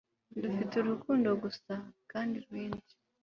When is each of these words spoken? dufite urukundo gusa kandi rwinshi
dufite 0.41 0.73
urukundo 0.77 1.29
gusa 1.43 1.73
kandi 2.11 2.35
rwinshi 2.45 2.93